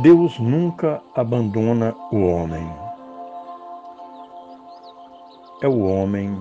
[0.00, 2.64] Deus nunca abandona o homem.
[5.60, 6.38] É o homem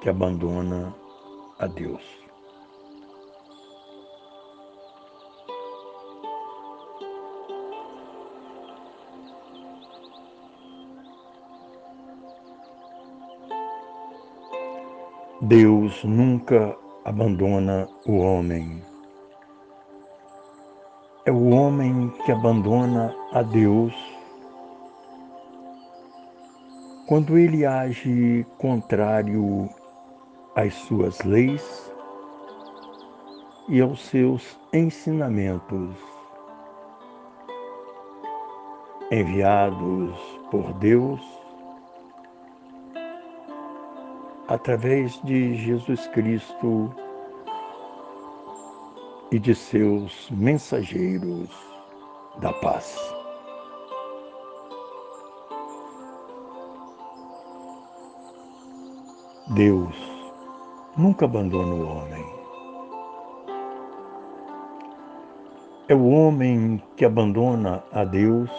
[0.00, 0.92] que abandona
[1.60, 2.02] a Deus.
[15.42, 18.82] Deus nunca abandona o homem.
[21.28, 23.92] É o homem que abandona a Deus.
[27.06, 29.68] Quando ele age contrário
[30.56, 31.92] às suas leis
[33.68, 35.94] e aos seus ensinamentos
[39.12, 40.18] enviados
[40.50, 41.20] por Deus
[44.48, 46.90] através de Jesus Cristo
[49.30, 51.50] e de seus mensageiros
[52.40, 52.96] da paz.
[59.48, 59.94] Deus
[60.96, 62.24] nunca abandona o homem.
[65.88, 68.50] É o homem que abandona a Deus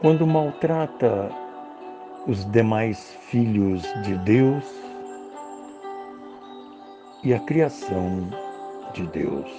[0.00, 1.30] quando maltrata
[2.26, 4.91] os demais filhos de Deus
[7.24, 8.28] e a criação
[8.92, 9.50] de Deus.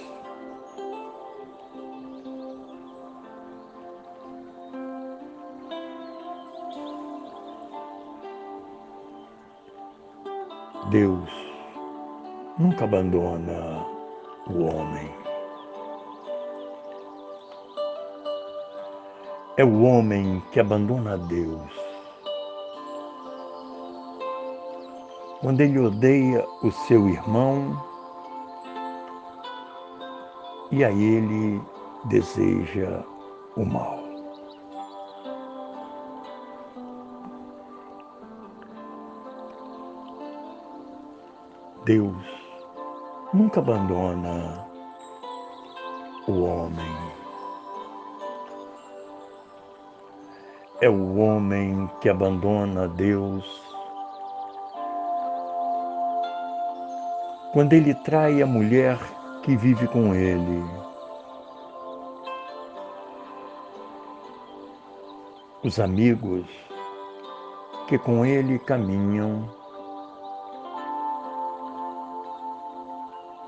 [10.90, 11.30] Deus
[12.58, 13.86] nunca abandona
[14.46, 15.10] o homem.
[19.56, 21.83] É o homem que abandona Deus
[25.44, 27.78] quando ele odeia o seu irmão
[30.70, 31.60] e a ele
[32.06, 33.02] deseja
[33.54, 33.98] o mal.
[41.84, 42.16] Deus
[43.34, 44.66] nunca abandona
[46.26, 46.96] o homem.
[50.80, 53.73] É o homem que abandona Deus
[57.54, 58.98] quando ele trai a mulher
[59.44, 60.60] que vive com ele.
[65.62, 66.44] Os amigos
[67.86, 69.48] que com ele caminham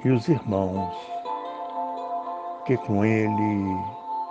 [0.04, 0.96] e os irmãos
[2.64, 3.76] que com ele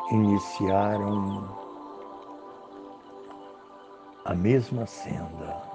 [0.10, 1.50] iniciaram
[4.24, 5.75] a mesma senda.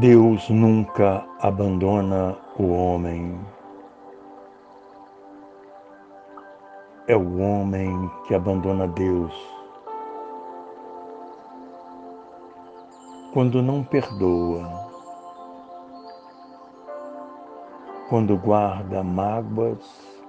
[0.00, 3.36] Deus nunca abandona o homem.
[7.08, 9.34] É o homem que abandona Deus
[13.32, 14.70] quando não perdoa,
[18.08, 20.22] quando guarda mágoas,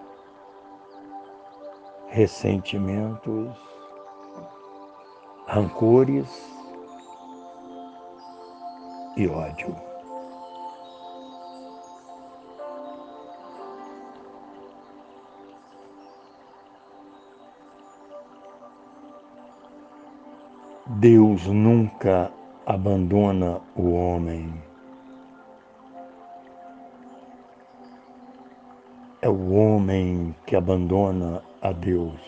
[2.07, 3.55] ressentimentos,
[5.45, 6.58] rancores
[9.15, 9.75] e ódio.
[20.99, 22.31] Deus nunca
[22.65, 24.53] abandona o homem.
[29.21, 32.19] É o homem que abandona a Deus.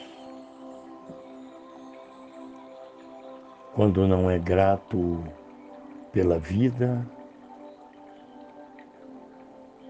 [3.75, 5.22] Quando não é grato
[6.12, 7.06] pela vida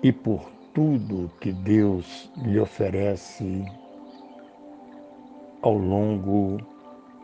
[0.04, 3.66] e por tudo que Deus lhe oferece
[5.62, 6.58] ao longo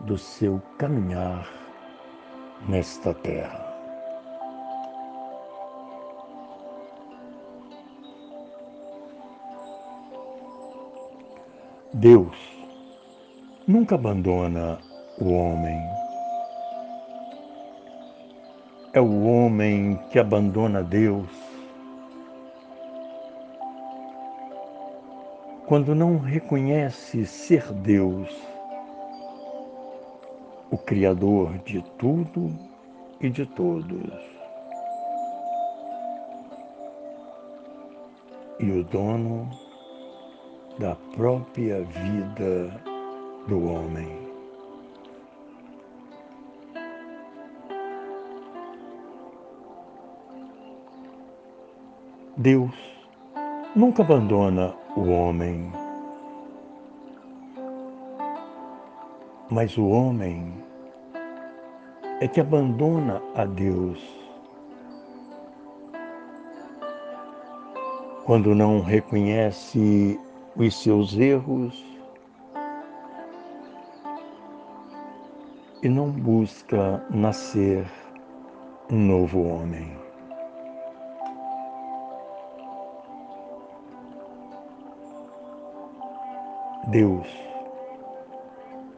[0.01, 1.47] do seu caminhar
[2.67, 3.65] nesta terra.
[11.93, 12.37] Deus
[13.67, 14.77] nunca abandona
[15.19, 15.96] o homem
[18.97, 21.29] é o homem que abandona Deus
[25.67, 28.27] quando não reconhece ser Deus,
[30.71, 32.51] o Criador de tudo
[33.21, 34.11] e de todos,
[38.59, 39.47] e o dono
[40.79, 42.81] da própria vida
[43.47, 44.26] do homem.
[52.39, 52.71] Deus
[53.75, 55.71] nunca abandona o homem,
[59.49, 60.53] mas o homem
[62.21, 63.99] é que abandona a Deus
[68.23, 70.19] quando não reconhece
[70.55, 71.83] os seus erros
[75.81, 77.83] e não busca nascer
[78.91, 80.06] um novo homem.
[86.87, 87.27] Deus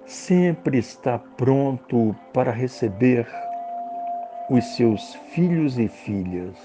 [0.05, 3.27] sempre está pronto para receber
[4.47, 6.55] os seus filhos e filhas.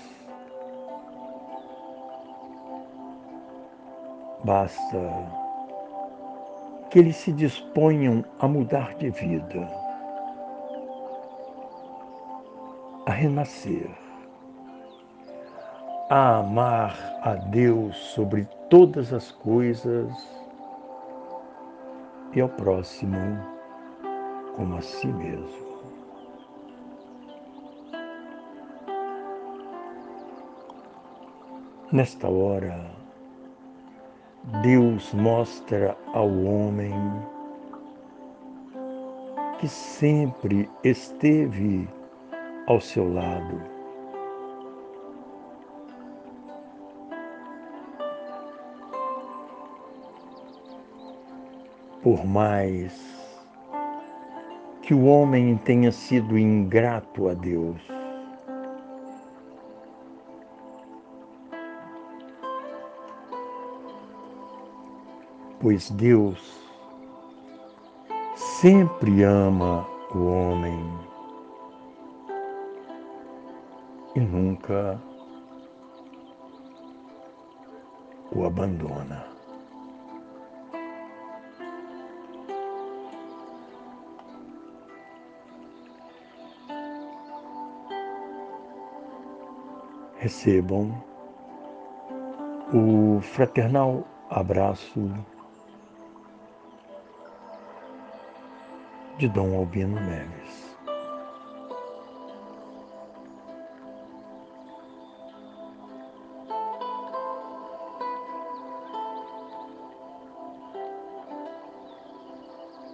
[4.44, 5.10] Basta
[6.90, 9.66] que eles se disponham a mudar de vida,
[13.06, 13.88] a renascer,
[16.10, 20.43] a amar a Deus sobre todas as coisas
[22.34, 23.18] e ao próximo
[24.56, 25.74] como a si mesmo.
[31.92, 32.90] Nesta hora,
[34.62, 36.92] Deus mostra ao homem
[39.60, 41.88] que sempre esteve
[42.66, 43.73] ao seu lado.
[52.04, 52.92] Por mais
[54.82, 57.80] que o homem tenha sido ingrato a Deus,
[65.58, 66.60] pois Deus
[68.36, 70.86] sempre ama o homem
[74.14, 75.00] e nunca
[78.30, 79.33] o abandona.
[90.24, 90.90] Recebam
[92.72, 95.12] o fraternal abraço
[99.18, 100.73] de Dom Albino Neves.